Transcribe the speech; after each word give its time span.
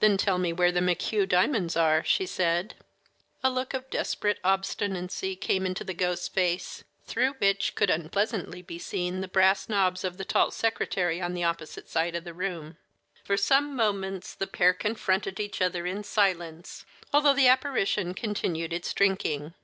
"Then 0.00 0.18
tell 0.18 0.36
me 0.36 0.52
where 0.52 0.70
the 0.70 0.80
McHugh 0.80 1.26
diamonds 1.26 1.74
are," 1.74 2.04
she 2.04 2.26
said. 2.26 2.74
A 3.42 3.48
look 3.48 3.72
of 3.72 3.88
desperate 3.88 4.38
obstinacy 4.44 5.36
came 5.36 5.64
into 5.64 5.84
the 5.84 5.94
ghost's 5.94 6.28
face, 6.28 6.84
through 7.06 7.32
which 7.38 7.74
could 7.74 7.88
unpleasantly 7.88 8.60
be 8.60 8.78
seen 8.78 9.22
the 9.22 9.26
brass 9.26 9.66
knobs 9.66 10.04
of 10.04 10.20
a 10.20 10.24
tall 10.26 10.50
secretary 10.50 11.22
on 11.22 11.32
the 11.32 11.44
opposite 11.44 11.88
side 11.88 12.14
of 12.14 12.24
the 12.24 12.34
room. 12.34 12.76
For 13.24 13.38
some 13.38 13.74
moments 13.74 14.34
the 14.34 14.46
pair 14.46 14.74
confronted 14.74 15.40
each 15.40 15.62
other 15.62 15.86
in 15.86 16.04
silence, 16.04 16.84
although 17.10 17.32
the 17.32 17.48
apparition 17.48 18.12
continued 18.12 18.74
its 18.74 18.92
drinking. 18.92 19.54